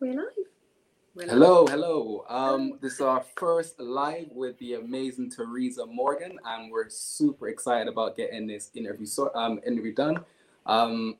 [0.00, 0.26] We're live.
[1.16, 1.30] We're live.
[1.30, 2.24] Hello, hello.
[2.28, 7.88] Um, this is our first live with the amazing Teresa Morgan, and we're super excited
[7.88, 10.24] about getting this interview so, um, interview done.
[10.66, 11.16] Um,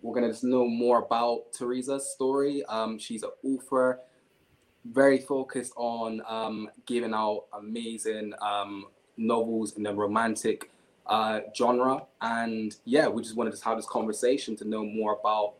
[0.00, 2.64] we're gonna just know more about Teresa's story.
[2.70, 4.00] Um, she's an author,
[4.86, 8.86] very focused on um, giving out amazing um,
[9.18, 10.70] novels in the romantic
[11.06, 15.52] uh, genre, and yeah, we just wanted to have this conversation to know more about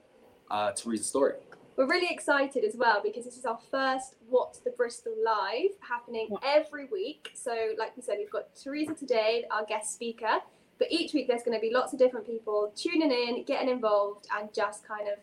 [0.50, 1.34] uh, Teresa's story.
[1.74, 6.28] We're really excited as well because this is our first What's the Bristol Live happening
[6.44, 7.30] every week.
[7.34, 10.40] So, like we said, we've got Teresa today, our guest speaker,
[10.78, 14.26] but each week there's going to be lots of different people tuning in, getting involved,
[14.38, 15.14] and just kind of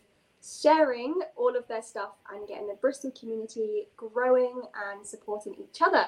[0.44, 6.06] sharing all of their stuff and getting the Bristol community growing and supporting each other.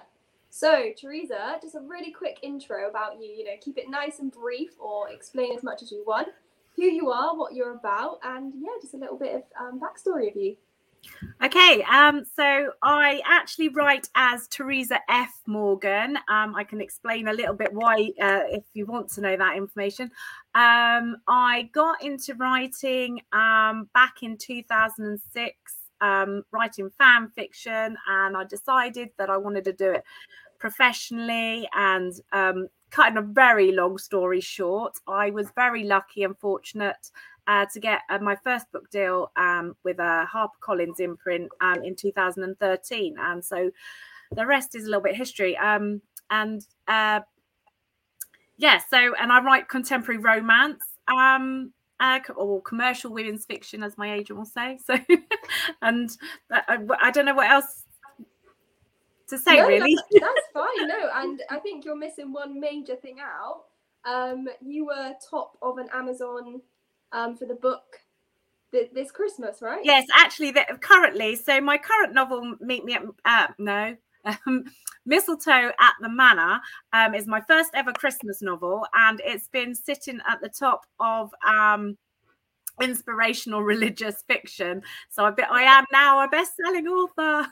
[0.49, 3.27] So, Teresa, just a really quick intro about you.
[3.27, 6.29] You know, keep it nice and brief or explain as much as you want
[6.81, 10.29] who you are, what you're about, and yeah, just a little bit of um, backstory
[10.29, 10.55] of you.
[11.43, 15.31] Okay, um, so I actually write as Teresa F.
[15.45, 16.17] Morgan.
[16.27, 19.57] Um, I can explain a little bit why, uh, if you want to know that
[19.57, 20.05] information.
[20.55, 28.43] Um, I got into writing um, back in 2006, um, writing fan fiction, and I
[28.43, 30.03] decided that I wanted to do it
[30.57, 37.09] professionally and um, cutting a very long story short, I was very lucky and fortunate
[37.47, 41.95] uh, to get uh, my first book deal um, with a HarperCollins imprint um, in
[41.95, 43.15] 2013.
[43.19, 43.71] And so
[44.35, 45.57] the rest is a little bit history.
[45.57, 47.21] Um, and uh,
[48.57, 50.83] yeah, so, and I write contemporary romance.
[51.07, 54.79] Um, uh, or commercial women's fiction, as my agent will say.
[54.83, 54.95] So,
[55.83, 56.09] and
[56.49, 57.80] uh, I don't know what else
[59.31, 59.95] to say, no, really.
[59.95, 60.87] That's, that's fine.
[60.87, 63.63] No, and I think you're missing one major thing out.
[64.05, 66.61] Um, you were top of an Amazon
[67.11, 67.99] um, for the book
[68.71, 69.83] this Christmas, right?
[69.83, 71.35] Yes, actually, the, currently.
[71.35, 73.97] So my current novel, Meet Me at uh, no.
[74.45, 74.65] Um,
[75.03, 76.59] Mistletoe at the Manor
[76.93, 81.33] um, is my first ever Christmas novel, and it's been sitting at the top of
[81.43, 81.97] um,
[82.79, 84.83] inspirational religious fiction.
[85.09, 87.47] So I, I am now a best-selling author.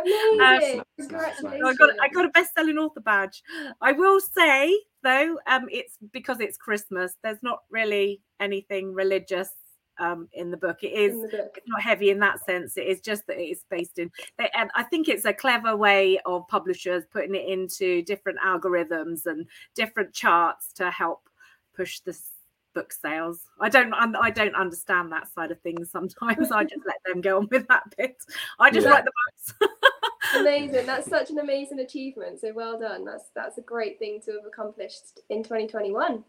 [0.00, 0.80] Amazing!
[0.80, 1.64] um, Congratulations!
[1.66, 3.42] I got I got a best-selling author badge.
[3.80, 7.14] I will say though, um, it's because it's Christmas.
[7.22, 9.50] There's not really anything religious
[9.98, 10.82] um, in the book.
[10.82, 11.54] It is book.
[11.56, 12.76] it's not heavy in that sense.
[12.76, 14.10] It is just that it is based in,
[14.54, 19.46] and I think it's a clever way of publishers putting it into different algorithms and
[19.74, 21.28] different charts to help
[21.74, 22.30] push this
[22.74, 23.40] book sales.
[23.60, 26.50] I don't I don't understand that side of things sometimes.
[26.52, 28.16] I just let them go on with that bit.
[28.58, 28.92] I just Yeah.
[28.92, 29.12] write the
[29.58, 29.72] books.
[30.36, 30.86] amazing.
[30.86, 32.40] That's such an amazing achievement.
[32.40, 33.04] So well done.
[33.04, 36.24] That's that's a great thing to have accomplished in 2021.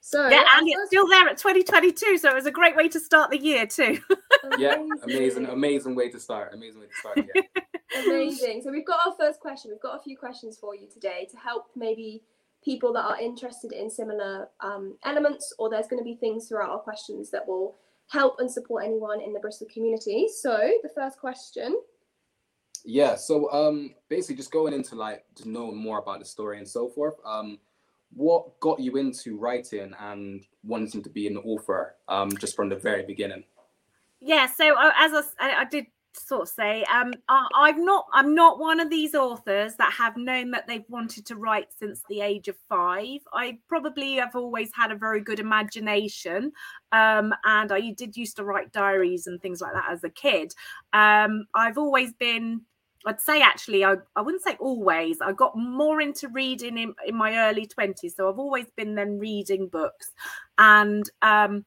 [0.00, 2.88] So yeah, and it's first- still there at 2022, so it was a great way
[2.88, 3.98] to start the year too.
[4.56, 6.54] Yeah, amazing, amazing way to start.
[6.54, 7.18] Amazing way to start.
[7.34, 7.42] Yeah.
[8.06, 8.62] Amazing.
[8.62, 9.70] So we've got our first question.
[9.72, 12.22] We've got a few questions for you today to help maybe
[12.64, 16.70] people that are interested in similar um, elements, or there's going to be things throughout
[16.70, 17.76] our questions that will
[18.10, 20.26] help and support anyone in the Bristol community.
[20.28, 21.80] So the first question.
[22.84, 26.68] Yeah, so um basically just going into like to know more about the story and
[26.68, 27.14] so forth.
[27.24, 27.58] Um
[28.14, 32.76] what got you into writing and wanting to be an author um just from the
[32.76, 33.44] very beginning?
[34.20, 35.86] yeah so uh, as I did
[36.18, 40.16] sort of say um I, i'm not i'm not one of these authors that have
[40.16, 44.70] known that they've wanted to write since the age of five i probably have always
[44.74, 46.52] had a very good imagination
[46.92, 50.52] um and i did used to write diaries and things like that as a kid
[50.92, 52.60] um i've always been
[53.06, 55.18] I'd say actually, I, I wouldn't say always.
[55.20, 58.16] I got more into reading in, in my early 20s.
[58.16, 60.10] So I've always been then reading books.
[60.58, 61.64] And um,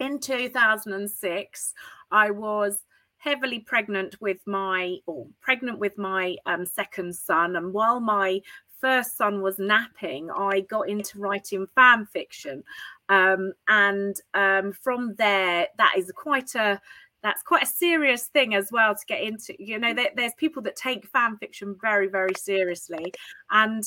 [0.00, 1.74] in 2006
[2.10, 2.80] i was
[3.18, 7.56] heavily pregnant with my or pregnant with my um, second son.
[7.56, 8.40] And while my
[8.80, 12.62] first son was napping i got into writing fan fiction.
[13.08, 16.80] Um, and um, from there that is quite a
[17.22, 20.62] that's quite a serious thing as well to get into you know there, there's people
[20.62, 23.12] that take fan fiction very very seriously.
[23.50, 23.82] And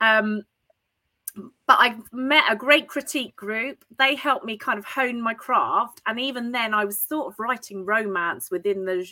[0.00, 0.42] um,
[1.34, 3.84] but I met a great critique group.
[3.98, 7.38] They helped me kind of hone my craft, and even then, I was sort of
[7.38, 9.06] writing romance within the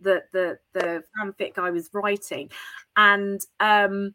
[0.00, 2.50] the the, the fanfic I was writing,
[2.96, 4.14] and um,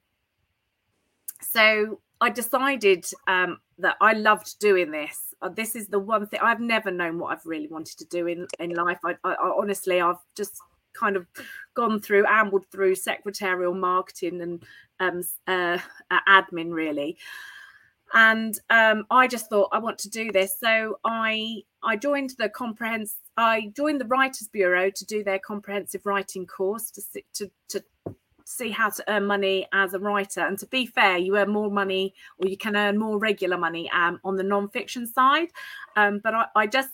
[1.41, 5.33] so I decided um, that I loved doing this.
[5.41, 8.27] Uh, this is the one thing I've never known what I've really wanted to do
[8.27, 8.99] in in life.
[9.05, 10.61] I, I, I honestly, I've just
[10.93, 11.27] kind of
[11.73, 14.63] gone through, ambled through secretarial marketing and
[14.99, 15.77] um, uh,
[16.27, 17.17] admin, really
[18.13, 20.57] and um, I just thought I want to do this.
[20.59, 26.05] So I I joined the comprehensive I joined the Writers Bureau to do their comprehensive
[26.05, 27.01] writing course to
[27.33, 27.83] to to
[28.43, 30.41] see how to earn money as a writer.
[30.41, 33.89] And to be fair, you earn more money or you can earn more regular money
[33.91, 35.47] um, on the non-fiction side.
[35.95, 36.89] Um, but I, I just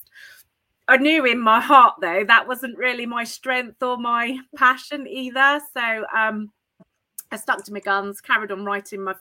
[0.88, 5.60] I knew in my heart though that wasn't really my strength or my passion either.
[5.74, 6.52] So um,
[7.32, 9.16] I stuck to my guns, carried on writing my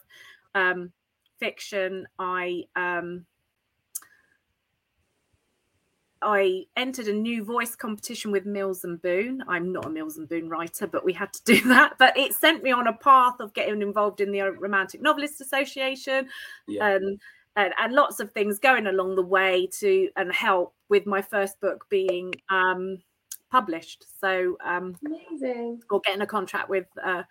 [0.55, 0.91] um,
[1.39, 2.07] fiction.
[2.19, 3.25] I um,
[6.21, 9.43] I entered a new voice competition with Mills and Boon.
[9.47, 11.93] I'm not a Mills and Boon writer, but we had to do that.
[11.99, 16.27] But it sent me on a path of getting involved in the Romantic Novelists Association
[16.67, 16.87] yeah.
[16.87, 17.19] and,
[17.57, 21.59] and, and lots of things going along the way to and help with my first
[21.59, 22.99] book being um,
[23.49, 24.05] published.
[24.21, 25.81] So um, amazing.
[25.89, 26.85] Or getting a contract with.
[27.03, 27.23] Uh,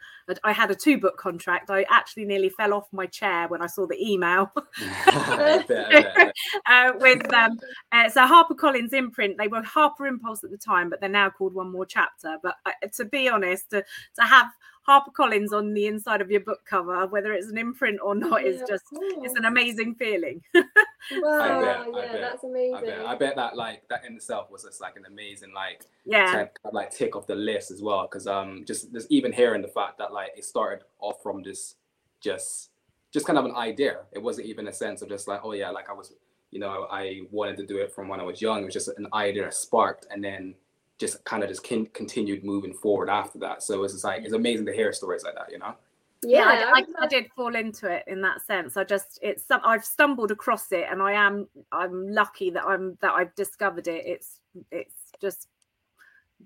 [0.43, 1.71] I had a two book contract.
[1.71, 4.51] I actually nearly fell off my chair when I saw the email.
[6.67, 7.59] uh, with um,
[7.93, 9.39] uh, so HarperCollins imprint.
[9.39, 12.37] They were Harper Impulse at the time, but they're now called One More Chapter.
[12.43, 13.85] But uh, to be honest, to,
[14.17, 14.49] to have
[14.89, 18.51] HarperCollins on the inside of your book cover, whether it's an imprint or not, yeah,
[18.51, 20.41] is just it's an amazing feeling.
[20.55, 22.75] wow, bet, yeah, bet, that's amazing.
[22.75, 25.87] I bet, I bet, that like that in itself was just like an amazing like
[26.05, 29.69] yeah like tick off the list as well because um just just even hearing the
[29.69, 31.75] fact that like it started off from this
[32.21, 32.71] just
[33.13, 34.01] just kind of an idea.
[34.13, 36.13] It wasn't even a sense of just like oh yeah like I was
[36.53, 38.63] you know I wanted to do it from when I was young.
[38.63, 40.55] It was just an idea sparked and then
[40.99, 43.63] just kind of just con- continued moving forward after that.
[43.63, 45.75] So it's just like it's amazing to hear stories like that, you know.
[46.23, 48.77] Yeah, yeah I, I, I, did fall into it in that sense.
[48.77, 52.97] I just it's some I've stumbled across it, and I am I'm lucky that I'm
[53.03, 54.07] that I've discovered it.
[54.07, 54.41] It's
[54.71, 55.49] it's just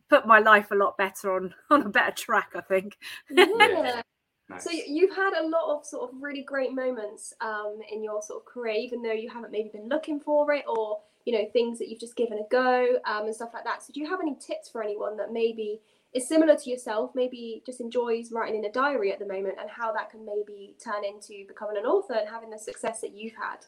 [0.09, 2.51] put my life a lot better on on a better track.
[2.57, 2.99] I think.
[3.31, 4.03] Yeah.
[4.49, 4.65] Nice.
[4.65, 8.43] So you've had a lot of sort of really great moments um, in your sort
[8.43, 11.79] of career, even though you haven't maybe been looking for it, or you know things
[11.79, 13.83] that you've just given a go um, and stuff like that.
[13.83, 15.81] So do you have any tips for anyone that maybe
[16.13, 19.71] is similar to yourself, maybe just enjoys writing in a diary at the moment, and
[19.71, 23.35] how that can maybe turn into becoming an author and having the success that you've
[23.35, 23.59] had?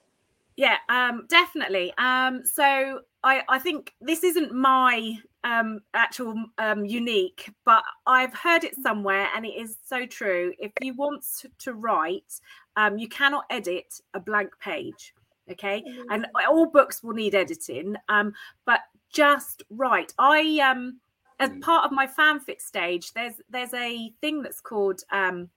[0.57, 1.95] Yeah, um, definitely.
[1.97, 8.65] Um, so I, I think this isn't my um, actual um, unique, but I've heard
[8.65, 10.53] it somewhere, and it is so true.
[10.59, 11.25] If you want
[11.61, 12.41] to write,
[12.77, 15.15] um, you cannot edit a blank page.
[15.51, 16.03] Okay, mm-hmm.
[16.11, 18.33] and all books will need editing, um,
[18.65, 18.81] but
[19.13, 20.13] just write.
[20.19, 21.01] I um,
[21.41, 21.61] as mm.
[21.61, 25.51] part of my fanfic stage, there's there's a thing that's called um,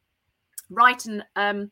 [0.69, 1.71] write and um,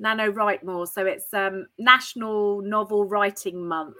[0.00, 0.88] NaNoWriMo.
[0.88, 3.96] So it's um, National Novel Writing Month.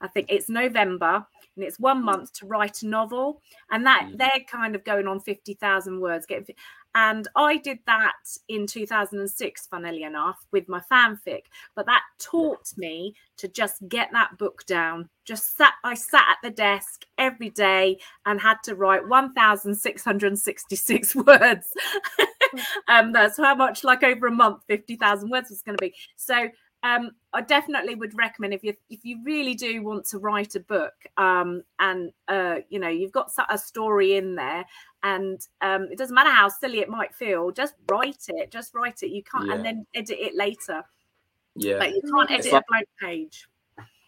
[0.00, 4.16] I think it's November and it's one month to write a novel and that mm.
[4.16, 6.54] they're kind of going on 50,000 words getting
[6.94, 8.14] and I did that
[8.48, 11.42] in 2006 funnily enough with my fanfic.
[11.76, 15.08] But that taught me to just get that book down.
[15.24, 21.72] Just sat I sat at the desk every day and had to write 1666 words.
[22.88, 25.94] Um that's how much like over a month 50,000 words was going to be.
[26.16, 26.48] So
[26.82, 30.60] um, I definitely would recommend if you if you really do want to write a
[30.60, 34.64] book, um, and uh, you know you've got a story in there,
[35.02, 39.02] and um, it doesn't matter how silly it might feel, just write it, just write
[39.02, 39.08] it.
[39.08, 39.54] You can't, yeah.
[39.54, 40.84] and then edit it later.
[41.56, 43.48] Yeah, but you can't edit like, a blank page.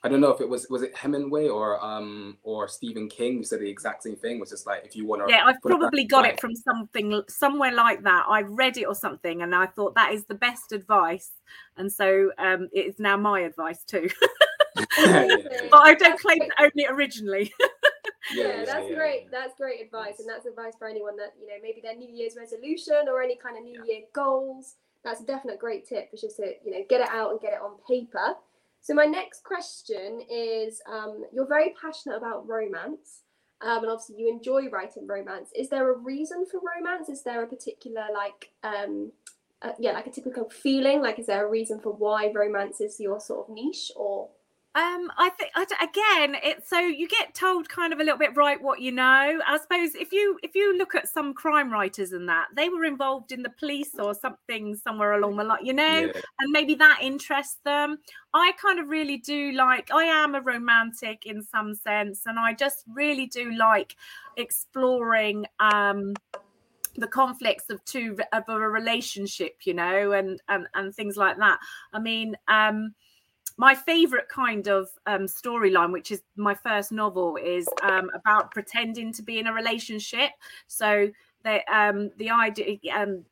[0.03, 3.45] I don't know if it was was it Hemingway or um or Stephen King who
[3.45, 4.41] said the exact same thing.
[4.41, 5.33] Was just like if you want to.
[5.33, 8.25] Yeah, I've probably got it from something somewhere like that.
[8.29, 11.33] I read it or something, and I thought that is the best advice,
[11.77, 14.09] and so um it is now my advice too.
[14.75, 17.53] but I don't claim to own it originally.
[18.35, 19.23] yeah, yeah, that's yeah, great.
[19.25, 19.29] Yeah.
[19.31, 22.37] That's great advice, and that's advice for anyone that you know maybe their New Year's
[22.39, 24.77] resolution or any kind of New Year goals.
[25.05, 26.09] That's a definite great tip.
[26.13, 28.37] It's just to you know get it out and get it on paper.
[28.81, 33.23] So my next question is: um, You're very passionate about romance,
[33.61, 35.51] um, and obviously you enjoy writing romance.
[35.55, 37.09] Is there a reason for romance?
[37.09, 39.13] Is there a particular like, um,
[39.63, 41.03] uh, yeah, like a typical feeling?
[41.03, 44.31] Like, is there a reason for why romance is your sort of niche, or
[44.77, 45.51] um, I think
[45.81, 49.41] again, it's so you get told kind of a little bit right what you know.
[49.45, 52.85] I suppose if you if you look at some crime writers and that they were
[52.85, 56.21] involved in the police or something somewhere along the line, you know, yeah.
[56.39, 57.99] and maybe that interests them.
[58.33, 59.91] I kind of really do like.
[59.93, 63.97] I am a romantic in some sense, and I just really do like
[64.37, 65.47] exploring.
[65.59, 66.15] um
[66.97, 71.57] the conflicts of two of a relationship you know and and and things like that
[71.93, 72.93] i mean um
[73.61, 79.13] my favorite kind of um, storyline, which is my first novel, is um, about pretending
[79.13, 80.31] to be in a relationship.
[80.67, 81.11] So
[81.45, 83.23] the um, the idea, um,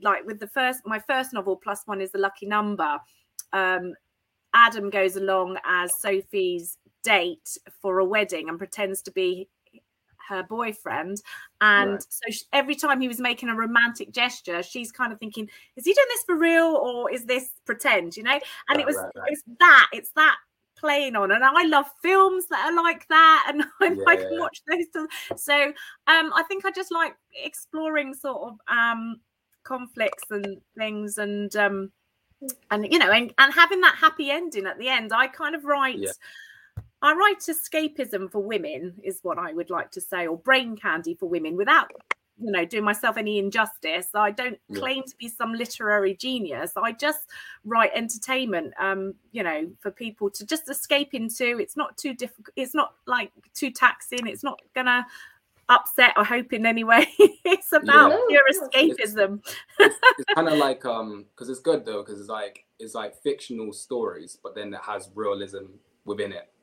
[0.00, 2.98] like with the first, my first novel, plus one is the lucky number.
[3.52, 3.92] Um,
[4.54, 9.48] Adam goes along as Sophie's date for a wedding and pretends to be
[10.28, 11.22] her boyfriend
[11.60, 12.04] and Right.
[12.08, 15.84] so sh every time he was making a romantic gesture she's kind of thinking is
[15.84, 18.38] he doing this for real or is this pretend you know
[18.68, 20.36] and Right, it was right, it's that it's that
[20.76, 24.16] playing on and i love films that are like that and i, Yeah, I yeah,
[24.16, 24.38] can yeah.
[24.38, 25.06] watch those
[25.42, 25.66] so
[26.06, 27.14] um i think i just like
[27.44, 29.20] exploring sort of um
[29.62, 31.90] conflicts and things and um
[32.70, 35.64] and you know and, and having that happy ending at the end i kind of
[35.64, 36.12] write Yeah.
[37.04, 41.14] I write escapism for women is what i would like to say or brain candy
[41.14, 41.90] for women without
[42.38, 44.08] you know doing myself any injustice.
[44.12, 44.80] I don't Yeah.
[44.80, 46.72] claim to be some literary genius.
[46.76, 47.28] I just
[47.64, 51.60] write entertainment um you know for people to just escape into.
[51.60, 54.26] It's not too difficult it's not like too taxing.
[54.26, 55.06] It's not gonna
[55.68, 57.06] upset i hope in any way.
[57.44, 58.18] It's about Yeah.
[58.28, 59.40] pure escapism
[59.78, 63.14] it's, it's kind of like um because it's good though because it's like it's like
[63.22, 65.66] fictional stories but then it has realism
[66.04, 66.48] within it.
[66.48, 66.53] is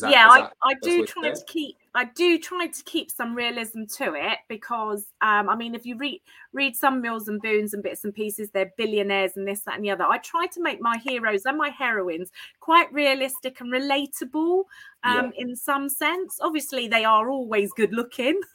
[0.00, 3.10] that yeah i, that- I that's do try to keep i do try to keep
[3.10, 6.20] some realism to it because um i mean if you read
[6.52, 9.84] read some mills and boons and bits and pieces they're billionaires and this that and
[9.84, 10.04] the other.
[10.04, 14.64] I try to make my heroes and my heroines quite realistic and relatable
[15.04, 16.38] um in some sense.
[16.40, 18.40] Obviously they are always good looking.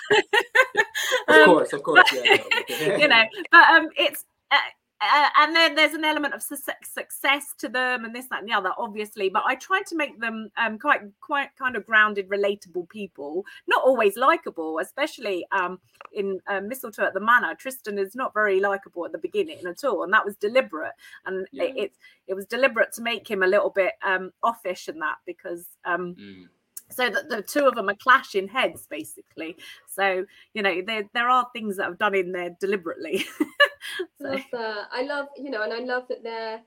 [1.28, 2.36] Of Um, course of course yeah,
[2.68, 2.96] yeah.
[2.98, 4.56] you know but um it's uh,
[5.00, 8.48] uh, and then there's an element of success, success to them and this that and
[8.48, 12.28] the other obviously but i try to make them um quite quite kind of grounded
[12.28, 15.78] relatable people not always likable especially um
[16.12, 19.84] in uh, mistletoe at the manor tristan is not very likable at the beginning at
[19.84, 20.92] all and that was deliberate
[21.26, 21.64] and Yeah.
[21.64, 21.92] it, it
[22.28, 26.14] it was deliberate to make him a little bit um offish and that because um
[26.16, 26.48] Mm.
[26.88, 30.24] so that the two of them are clashing heads basically so
[30.54, 33.24] you know there there are things that I've done in there deliberately
[34.20, 34.88] so, love that.
[34.92, 36.60] I love, you know, and I love that they're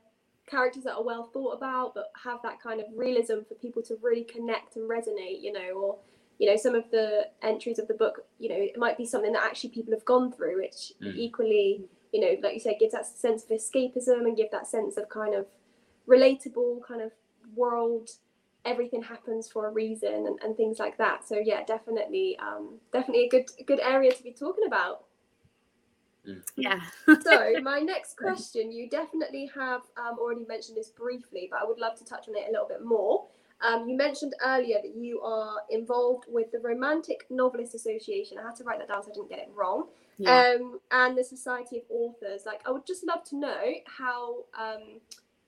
[0.46, 3.96] characters that are well thought about, but have that kind of realism for people to
[4.02, 5.98] really connect and resonate, you know, or,
[6.38, 9.32] you know, some of the entries of the book, you know, it might be something
[9.32, 11.14] that actually people have gone through, which Mm.
[11.14, 14.96] equally, you know, like you said, gives that sense of escapism and give that sense
[14.96, 15.46] of kind of
[16.08, 17.12] relatable kind of
[17.54, 18.10] world.
[18.64, 21.26] Everything happens for a reason and, and things like that.
[21.26, 25.04] So yeah, definitely, um, definitely a good good area to be talking about.
[26.56, 26.80] Yeah
[27.22, 31.78] So my next question, you definitely have um, already mentioned this briefly, but I would
[31.78, 33.26] love to touch on it a little bit more.
[33.62, 38.38] Um, you mentioned earlier that you are involved with the Romantic Novelist Association.
[38.38, 39.88] I had to write that down so I didn't get it wrong.
[40.18, 42.46] yeah Um, and the Society of Authors.
[42.46, 45.00] Like, I would just love to know how, um,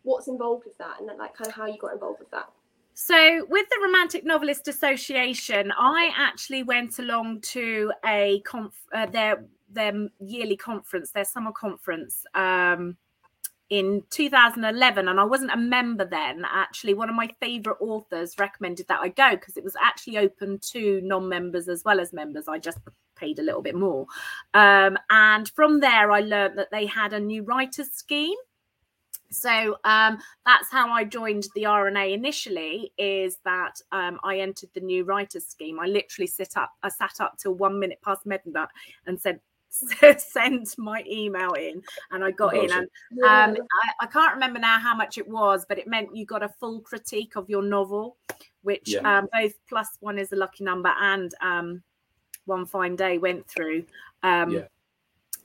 [0.02, 2.50] what's involved with that, and like kind of how you got involved with that.
[2.94, 9.46] So, with the Romantic Novelist Association, I actually went along to a conf- uh, their
[9.72, 12.96] their yearly conference, their summer conference, um,
[13.70, 16.44] in 2011, and I wasn't a member then.
[16.44, 20.58] Actually, one of my favorite authors recommended that I go because it was actually open
[20.72, 22.48] to non-members as well as members.
[22.48, 22.78] I just
[23.16, 24.06] paid a little bit more,
[24.52, 28.36] um, and from there, I learned that they had a new writers scheme
[29.32, 32.92] so um, that's how I joined the RNA initially.
[32.98, 35.80] Is that um, I entered the new writers scheme.
[35.80, 36.72] I literally sit up.
[36.82, 38.68] I sat up till one minute past midnight
[39.06, 39.40] and said
[40.18, 42.70] send my email in, and I got in.
[42.72, 42.88] And
[43.24, 46.42] um, I, I can't remember now how much it was, but it meant you got
[46.42, 48.16] a full critique of your novel,
[48.62, 49.18] which Yeah.
[49.18, 51.82] um, both plus one is a lucky number and um,
[52.44, 53.84] one fine day went through.
[54.22, 54.66] Um, Yeah.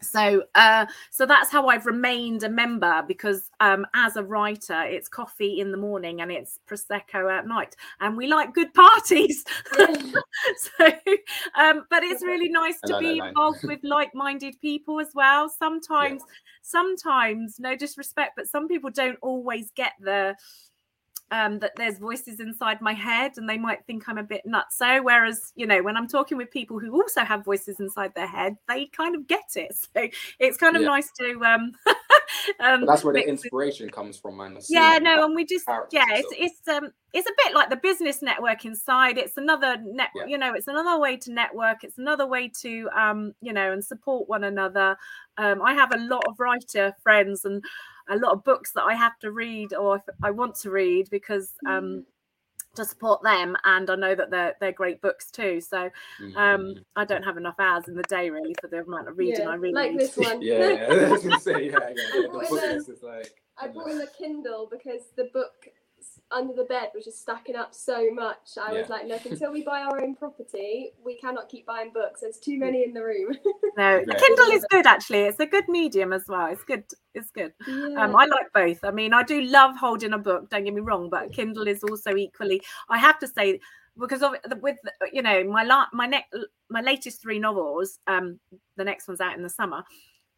[0.01, 5.07] So, uh, so that's how I've remained a member because um, as a writer, it's
[5.07, 9.43] coffee in the morning and it's prosecco at night, and we like good parties.
[9.77, 10.87] so,
[11.55, 15.49] um, but it's really nice to be involved with like-minded people as well.
[15.49, 16.21] Sometimes,
[16.61, 20.35] sometimes, no disrespect, but some people don't always get the
[21.31, 25.03] um, that there's voices inside my head and they might think I'm a bit nutso.
[25.03, 28.55] Whereas, you know, when I'm talking with people who also have voices inside their head,
[28.67, 29.75] they kind of get it.
[29.95, 30.07] So
[30.39, 30.87] it's kind of Yeah.
[30.89, 31.71] nice to um,
[32.59, 34.57] um that's where the inspiration comes from, man.
[34.69, 36.39] yeah no and we just yeah it's stuff.
[36.39, 39.17] it's um it's a bit like the business network inside.
[39.17, 40.25] it's another net Yeah.
[40.27, 43.83] you know it's another way to network it's another way to um you know and
[43.83, 44.97] support one another
[45.37, 47.63] um i have a lot of writer friends and
[48.09, 51.53] a lot of books that i have to read or i want to read because
[51.67, 52.05] um
[52.75, 55.89] to support them and i know that they're they're great books too so
[56.35, 56.83] um Mhm.
[56.95, 59.51] i don't have enough hours in the day really for the amount of reading Yeah,
[59.51, 60.41] i really like need this one.
[60.41, 62.21] yeah, yeah, I was gonna say, yeah, yeah, yeah.
[62.21, 62.73] The What is book that?
[62.75, 65.67] list is like, I bought in the Kindle because the book
[66.31, 68.57] under the bed was just stacking up so much.
[68.61, 68.81] I Yeah.
[68.81, 72.21] was like, look, until we buy our own property, we cannot keep buying books.
[72.21, 73.33] There's too many in the room.
[73.77, 75.19] No, the Kindle is good actually.
[75.19, 76.47] It's a good medium as well.
[76.47, 76.83] It's good.
[77.13, 77.53] It's good.
[77.67, 78.03] yeah.
[78.03, 78.83] Um, I like both.
[78.83, 80.49] I mean, I do love holding a book.
[80.49, 82.59] Don't get me wrong, but Kindle is also equally.
[82.89, 83.59] I have to say
[83.99, 84.77] because of the- with
[85.13, 86.35] you know my la- my next
[86.69, 87.99] my latest three novels.
[88.07, 88.39] Um,
[88.77, 89.83] the next one's out in the summer.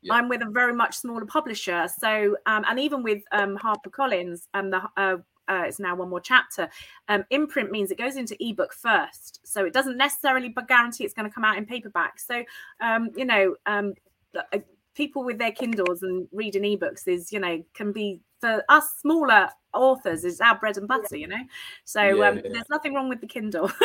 [0.01, 0.15] Yeah.
[0.15, 1.87] I'm with a very much smaller publisher.
[1.97, 5.17] So um, and even with um Harper Collins, um, the uh,
[5.49, 6.69] uh, it's now one more chapter.
[7.07, 11.27] Um, imprint means it goes into ebook first, so it doesn't necessarily guarantee it's going
[11.29, 12.19] to come out in paperback.
[12.19, 12.43] So
[12.81, 13.93] um, you know, um,
[14.33, 14.59] the- uh,
[14.95, 19.49] people with their Kindles and reading ebooks is you know can be for us smaller
[19.73, 21.15] authors is our bread and butter.
[21.17, 21.43] You know,
[21.85, 22.41] so Yeah, um, yeah.
[22.51, 23.71] there's nothing wrong with the Kindle.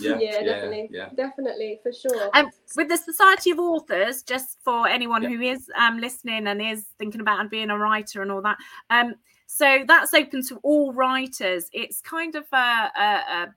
[0.00, 1.08] Yeah, yeah, definitely, yeah.
[1.16, 2.30] definitely, for sure.
[2.34, 5.28] Um, with the Society of Authors, just for anyone Yeah.
[5.30, 8.58] who is um, listening and is thinking about being a writer and all that,
[8.90, 9.14] um,
[9.52, 11.68] so that's open to all writers.
[11.72, 13.48] It's kind of a, a, a,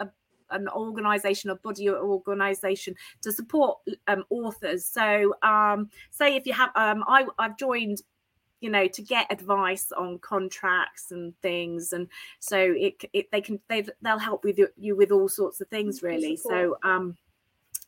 [0.00, 0.08] a
[0.50, 4.86] an organisation, a body organisation to support um, authors.
[4.86, 8.00] So, um, say if you have, um, I, I've joined
[8.60, 12.08] you know to get advice on contracts and things and
[12.40, 15.68] so it, it they can they they'll help with you, you with all sorts of
[15.68, 17.16] things really so um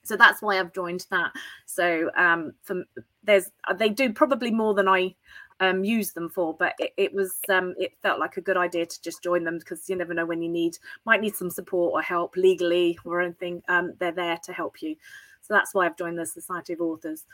[0.05, 1.33] so that's why i've joined that
[1.67, 2.85] so um for
[3.25, 5.13] there's they do probably more than i
[5.61, 8.85] um use them for but it, it was um it felt like a good idea
[8.85, 11.93] to just join them because you never know when you need might need some support
[11.93, 14.97] or help legally or anything um they're there to help you
[15.41, 17.25] so that's why i've joined the society of authors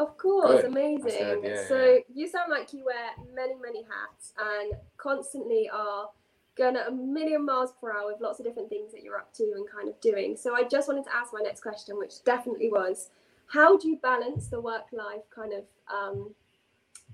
[0.00, 0.70] Of course, Good.
[0.70, 1.02] amazing.
[1.02, 1.98] That's good, yeah, so yeah.
[2.14, 6.08] you sound like you wear many, many hats and constantly are
[6.56, 9.32] going at a million miles per hour with lots of different things that you're up
[9.34, 10.36] to and kind of doing.
[10.36, 13.10] So I just wanted to ask my next question, which definitely was,
[13.48, 16.32] how do you balance the work-life kind of um,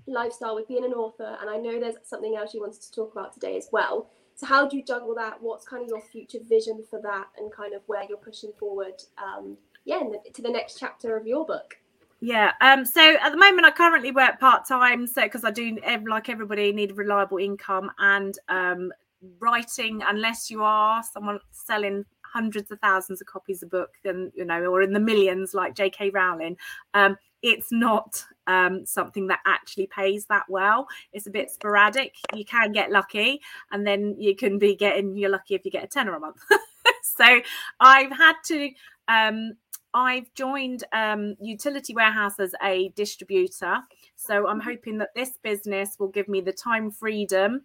[0.07, 1.37] lifestyle with being an author?
[1.41, 4.09] And I know there's something else you wanted to talk about today as well.
[4.35, 5.41] So how do you juggle that?
[5.41, 9.01] What's kind of your future vision for that, and kind of where you're pushing forward?
[9.17, 10.01] Um, yeah,
[10.33, 11.77] to the next chapter of your book.
[12.19, 12.51] Yeah.
[12.59, 12.85] Um.
[12.85, 15.07] So at the moment, I currently work part time.
[15.07, 18.91] So because I do, like everybody, need a reliable income and um,
[19.39, 20.01] writing.
[20.05, 24.65] Unless you are someone selling hundreds of thousands of copies of book, and you know,
[24.65, 26.09] or in the millions like J.K.
[26.09, 26.57] Rowling,
[26.93, 30.87] um, it's not um, something that actually pays that well.
[31.13, 32.15] It's a bit sporadic.
[32.33, 33.39] You can get lucky,
[33.71, 35.15] and then you can be getting.
[35.15, 36.37] You're lucky if you get a tenner a month.
[37.03, 37.39] so
[37.79, 38.71] I've had to.
[39.07, 39.53] Um,
[39.93, 43.77] I've joined um, Utility Warehouse as a distributor.
[44.15, 47.61] So I'm hoping that this business will give me the time freedom.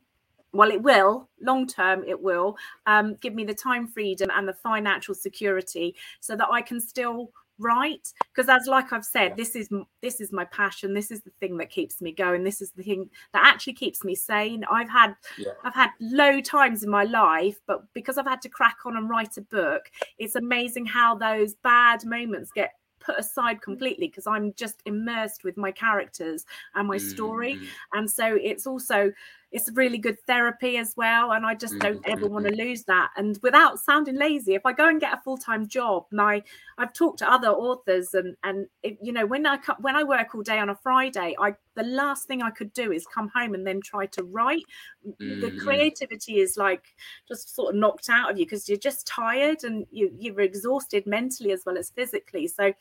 [0.53, 4.53] Well, it will, long term, it will um, give me the time freedom and the
[4.53, 9.69] financial security so that I can still write because as like i've said this is
[10.03, 10.95] this is my passion.
[10.95, 12.43] This is the thing that keeps me going.
[12.43, 14.65] This is the thing that actually keeps me sane.
[14.71, 15.53] I've had Yeah.
[15.65, 19.09] i've had low times in my life but because i've had to crack on and
[19.11, 24.53] write a book it's amazing how those bad moments get put aside completely because i'm
[24.55, 26.45] just immersed with my characters
[26.75, 27.55] and my story.
[27.55, 29.11] Mm, and so it's also
[29.53, 33.11] it's really good therapy as well and i just don't ever want to lose that.
[33.17, 36.43] And without sounding lazy if i go and get a full-time job my
[36.79, 40.35] i've talked to other authors and and it, you know when i when i work
[40.35, 43.55] all day on a friday i the last thing i could do is come home
[43.55, 44.63] and then try to write.
[45.03, 45.59] The Mhm.
[45.59, 46.85] creativity is like
[47.27, 51.07] just sort of knocked out of you because you're just tired and you you're exhausted
[51.07, 52.47] mentally as well as physically.
[52.49, 52.73] So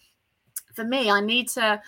[0.76, 1.82] for me i need to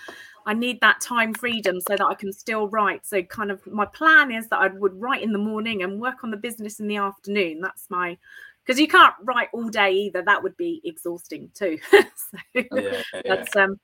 [0.46, 3.86] i need that time freedom so that i can still write so kind of my
[3.86, 6.88] plan is that i would write in the morning and work on the business in
[6.88, 8.18] the afternoon that's my
[8.66, 13.02] because you can't write all day either that would be exhausting too so Yeah, yeah,
[13.14, 13.22] yeah.
[13.36, 13.80] that's um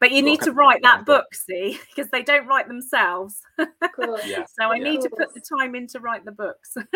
[0.00, 4.22] but you need to write that book see because they don't write themselves Of course.
[4.26, 4.44] Yeah.
[4.58, 4.84] so i Yeah.
[4.84, 6.76] need to put the time in to write the books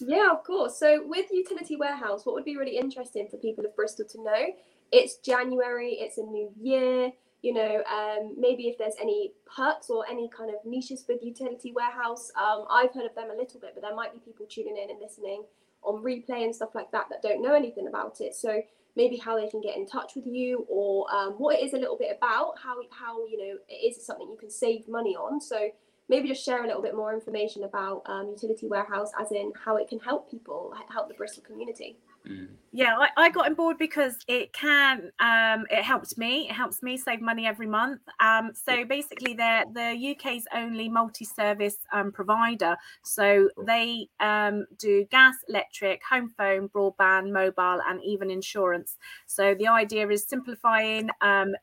[0.00, 0.78] Yeah, of course.
[0.78, 4.46] So with Utility Warehouse, what would be really interesting for people of Bristol to know?
[4.92, 7.12] It's January, it's a new year.
[7.42, 11.72] You know, um, maybe if there's any perks or any kind of niches with Utility
[11.74, 14.76] Warehouse, um, I've heard of them a little bit, but there might be people tuning
[14.76, 15.44] in and listening
[15.82, 18.34] on replay and stuff like that that don't know anything about it.
[18.34, 18.62] So
[18.96, 21.78] maybe how they can get in touch with you or um, what it is a
[21.78, 25.40] little bit about, how how you know it is something you can save money on.
[25.40, 25.70] So
[26.08, 29.76] maybe just share a little bit more information about um, Utility Warehouse, as in how
[29.76, 31.96] it can help people, help the Bristol community.
[32.28, 32.48] Mm.
[32.70, 36.82] yeah I, I got on board because it can um it helps me it helps
[36.82, 38.02] me save money every month.
[38.20, 42.76] Um so basically they're the uk's only multi-service um, provider.
[43.02, 48.98] So they um do gas electric home phone broadband mobile and even insurance.
[49.26, 51.54] So the idea is simplifying um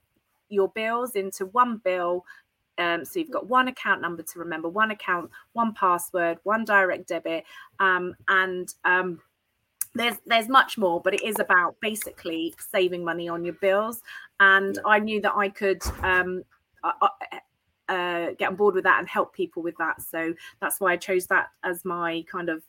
[0.50, 2.26] your bills into one bill.
[2.80, 7.08] Um, so you've got one account number to remember, one account, one password, one direct
[7.08, 7.43] debit,
[7.80, 9.20] um, and um,
[9.95, 14.02] there's there's much more, but it is about basically saving money on your bills.
[14.39, 14.82] And Yeah.
[14.86, 16.43] I knew that I could um,
[16.84, 17.08] uh,
[17.89, 20.02] uh, get on board with that and help people with that.
[20.02, 22.63] So that's why I chose that as my kind of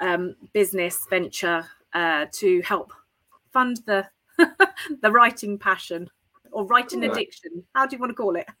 [0.00, 2.92] um, business venture uh, to help
[3.52, 4.08] fund the
[5.02, 6.08] the writing passion
[6.50, 7.12] or writing Cool.
[7.12, 7.64] addiction.
[7.74, 8.48] How do you want to call it?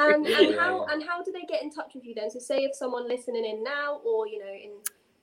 [0.00, 2.30] And, and how and how do they get in touch with you then?
[2.30, 4.72] So say if someone listening in now, or you know, in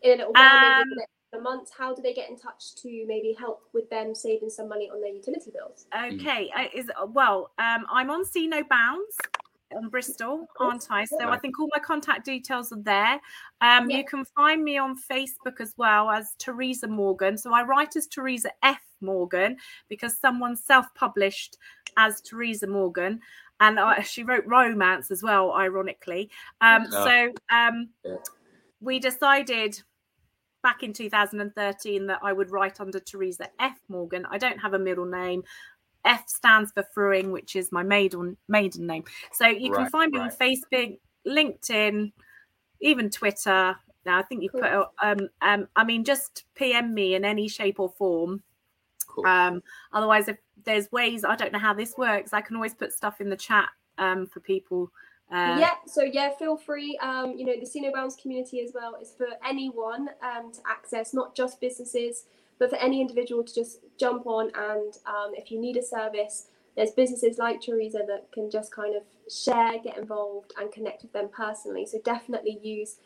[0.02, 0.84] in a little while, Um,
[1.36, 4.50] the next months, how do they get in touch to maybe help with them saving
[4.50, 5.88] some money on their utility bills?
[5.96, 9.18] Okay, uh, is well, um, I'm on See No Bounds
[9.76, 11.06] on Bristol, aren't I?
[11.06, 13.20] So I think all my contact details are there.
[13.62, 13.98] Um, Yeah.
[13.98, 17.38] You can find me on Facebook as well as Teresa Morgan.
[17.38, 19.58] So I write as Teresa F Morgan
[19.90, 21.58] because someone self-published
[21.98, 23.20] as Teresa Morgan,
[23.60, 26.30] and I, she wrote romance as well, ironically.
[26.62, 27.06] Um, Oh.
[27.06, 28.18] So um, Yeah.
[28.82, 29.82] we decided
[30.66, 34.26] back in 2013 that I would write under Teresa F Morgan.
[34.32, 35.44] I don't have a middle name.
[36.06, 39.04] F stands for Fruing, which is my maiden maiden name.
[39.32, 40.32] So you can find me on.
[40.32, 40.98] Facebook,
[41.28, 42.12] LinkedIn,
[42.82, 43.76] even Twitter.
[44.08, 44.62] Now I think you Cool.
[44.62, 44.72] put
[45.04, 48.42] um um I mean just PM me in any shape or form.
[49.08, 49.28] Cool.
[49.28, 49.62] Um
[49.94, 53.22] otherwise if there's ways I don't know how this works, I can always put stuff
[53.22, 54.90] in the chat um for people.
[55.32, 56.98] Uh, yeah, so yeah, feel free.
[57.02, 60.60] Um, you know, the See No Bounds community as well is for anyone um, to
[60.70, 62.26] access, not just businesses,
[62.60, 64.52] but for any individual to just jump on.
[64.56, 68.96] And um, if you need a service, there's businesses like Teresa that can just kind
[68.96, 71.86] of share, get involved, and connect with them personally.
[71.86, 72.98] So definitely use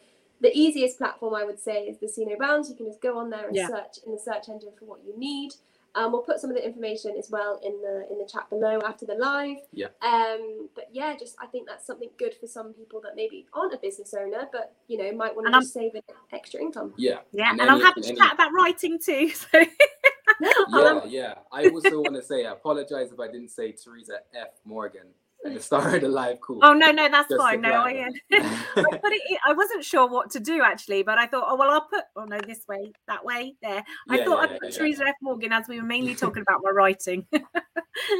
[0.42, 2.70] the easiest platform I would say is the See No Bounds.
[2.70, 3.68] You can just go on there and Yeah.
[3.68, 5.54] search in the search engine for what you need.
[6.00, 8.80] Um, we'll put some of the information as well in the in the chat below
[8.88, 9.58] after the live.
[9.74, 9.88] Yeah.
[10.02, 13.74] Um, but yeah, just I think that's something good for some people that maybe aren't
[13.74, 16.94] a business owner, but you know might want to save an extra income.
[16.98, 17.20] yeah.
[17.34, 19.32] yeah, And and I'm happy to any- chat about writing too.
[20.42, 20.48] So
[20.80, 21.34] Yeah, yeah.
[21.52, 24.50] I also want to say, I apologize if I didn't say Teresa F.
[24.64, 25.08] Morgan
[25.46, 26.40] at the start of the live.
[26.42, 26.60] call.
[26.62, 27.62] Oh no, no, that's Just fine.
[27.62, 28.42] No, I, I put
[29.14, 29.22] it.
[29.30, 32.04] in- I wasn't sure what to do actually, but I thought, oh well, I'll put.
[32.16, 33.84] Oh no, this way, that way, there.
[34.10, 34.78] I Yeah, thought yeah, I'd yeah, put yeah.
[34.80, 35.16] Teresa F.
[35.22, 37.26] Morgan as we were mainly talking about my writing.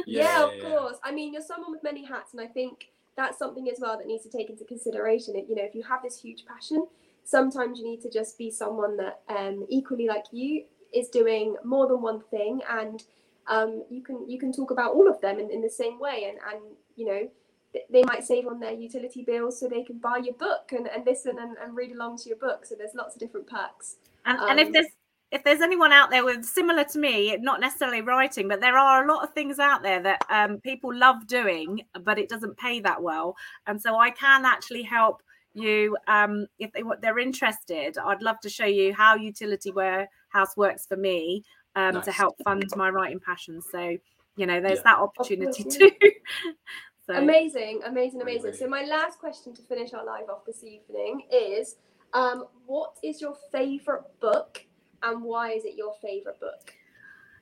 [0.06, 0.68] Yeah, of yeah.
[0.68, 0.96] course.
[1.04, 4.06] I mean, you're someone with many hats, and I think that's something as well that
[4.06, 5.36] needs to take into consideration.
[5.36, 6.86] It, you know, if you have this huge passion,
[7.24, 11.86] sometimes you need to just be someone that, um, equally like you, is doing more
[11.86, 13.02] than one thing, and
[13.46, 16.24] um, you can you can talk about all of them in, in the same way,
[16.28, 16.62] and and
[16.96, 17.28] you know.
[17.72, 20.88] th- They might save on their utility bills so they can buy your book and,
[20.88, 22.66] and listen and, and read along to your book.
[22.66, 23.96] So there's lots of different perks.
[24.24, 24.86] And, and if Um, there's
[25.30, 29.04] if there's anyone out there with similar to me, not necessarily writing, but there are
[29.04, 32.80] a lot of things out there that um, people love doing, but it doesn't pay
[32.80, 33.36] that well.
[33.68, 35.22] And so I can actually help
[35.54, 37.96] you um, if they want they're interested.
[37.98, 41.44] I'd love to show you how utility warehouse works for me
[41.76, 43.60] um, to help fund my writing passion.
[43.62, 43.96] So
[44.36, 44.82] you know, there's Yeah.
[44.84, 45.90] that opportunity too.
[47.06, 48.54] so Amazing, amazing, amazing.
[48.54, 51.76] So my last question to finish our live off this evening is,
[52.14, 54.64] um, what is your favorite book,
[55.02, 56.74] and why is it your favorite book?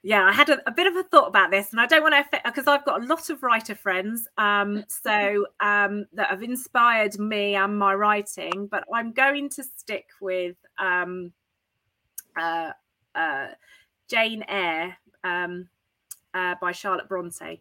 [0.03, 2.15] yeah i had a, a bit of a thought about this and i don't want
[2.15, 6.43] to affect because i've got a lot of writer friends um so um that have
[6.43, 11.33] inspired me and my writing but i'm going to stick with um
[12.41, 12.71] uh
[13.17, 13.49] uh
[14.09, 15.69] jane eyre um
[16.35, 17.61] uh, by charlotte bronte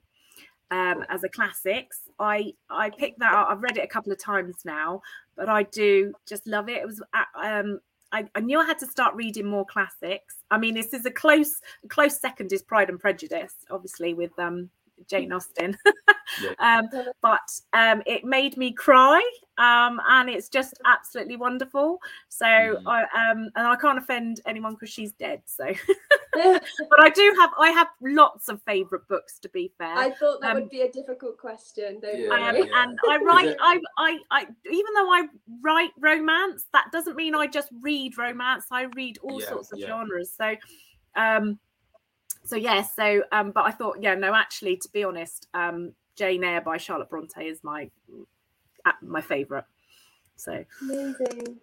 [0.72, 4.20] um as a classics i i picked that up i've read it a couple of
[4.20, 5.02] times now
[5.36, 7.80] but i do just love it it was uh, um
[8.12, 10.36] I, I knew I had to start reading more classics.
[10.50, 14.32] I mean, this is a close a close second is Pride and Prejudice, obviously with
[14.40, 14.70] um
[15.08, 15.78] Jane Austen.
[16.42, 16.52] Yeah.
[16.60, 16.90] um,
[17.22, 19.22] but um, it made me cry,
[19.58, 22.00] um, and it's just absolutely wonderful.
[22.30, 22.82] So Mhm.
[22.86, 25.42] I um, and I can't offend anyone because she's dead.
[25.46, 25.66] So,
[26.34, 29.40] but I do have I have lots of favorite books.
[29.40, 32.00] To be fair, I thought that Um, would be a difficult question.
[32.00, 32.66] Don't Yeah, um, yeah.
[32.76, 35.28] and I write, I, I, I, even though I
[35.62, 38.66] write romance, that doesn't mean I just read romance.
[38.72, 39.88] I read all Yeah, sorts of yeah.
[39.88, 40.34] genres.
[40.36, 40.56] So,
[41.16, 41.60] um,
[42.48, 46.44] so yeah, so, um, but I thought, yeah, no, actually, to be honest, um, Jane
[46.44, 47.90] Eyre by Charlotte Bronte is my,
[48.86, 49.66] uh, my favorite.
[50.38, 51.60] So, Amazing.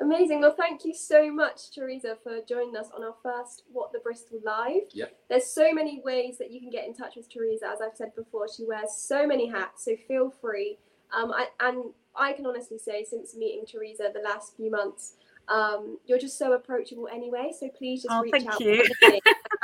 [0.00, 0.40] Amazing.
[0.40, 4.40] Well, thank you so much, Teresa, for joining us on our first What the Bristol
[4.44, 4.82] Live.
[4.92, 5.16] Yep.
[5.28, 7.66] There's so many ways that you can get in touch with Teresa.
[7.66, 10.78] As I've said before, she wears so many hats, so feel free.
[11.14, 11.84] Um, I, and
[12.16, 15.16] I can honestly say, since meeting Teresa the last few months,
[15.48, 17.52] um, you're just so approachable anyway.
[17.58, 18.60] So please just Oh, reach thank out.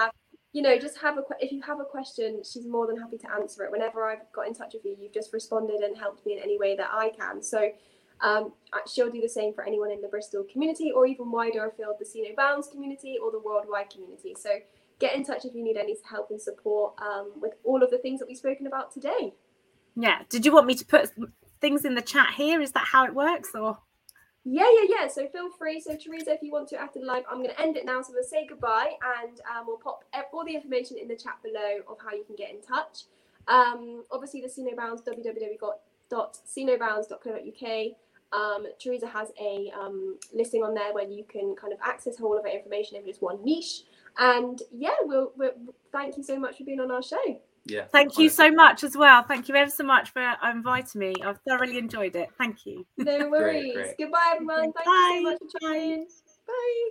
[0.52, 0.62] you.
[0.62, 3.64] know, just have a if you have a question, she's more than happy to answer
[3.64, 3.70] it.
[3.70, 6.58] Whenever I've got in touch with you, you've just responded and helped me in any
[6.58, 7.42] way that I can.
[7.42, 7.70] So
[8.20, 8.52] um,
[8.86, 12.04] she'll do the same for anyone in the Bristol community or even wider afield, the
[12.04, 14.34] See No Bounds community or the worldwide community.
[14.38, 14.50] So
[14.98, 17.98] get in touch if you need any help and support um, with all of the
[17.98, 19.34] things that we've spoken about today.
[19.94, 20.22] Yeah.
[20.28, 21.10] Did you want me to put
[21.60, 22.60] things in the chat here?
[22.60, 23.78] Is that how it works or?
[24.44, 25.08] Yeah, yeah, yeah.
[25.08, 25.80] So feel free.
[25.80, 28.00] So Teresa, if you want to after the live, I'm going to end it now.
[28.02, 31.80] So we'll say goodbye and um, we'll pop all the information in the chat below
[31.88, 33.02] of how you can get in touch.
[33.46, 37.86] Um, obviously, the See No Bounds, www.seenobounds.co.uk.
[38.30, 42.36] Um, Teresa has a um, listing on there where you can kind of access all
[42.38, 43.82] of her information in just one niche.
[44.18, 45.52] And yeah, we'll, we'll
[45.92, 47.40] thank you so much for being on our show.
[47.68, 47.84] Yeah.
[47.92, 49.22] Thank you so much as well.
[49.22, 51.14] Thank you ever so much for inviting me.
[51.24, 52.30] I've thoroughly enjoyed it.
[52.38, 52.86] Thank you.
[52.96, 53.72] No worries.
[53.72, 53.98] great, great.
[53.98, 54.72] Goodbye, everyone.
[54.72, 54.82] Thank Bye.
[54.84, 56.06] you so much for tuning in.
[56.46, 56.90] Bye.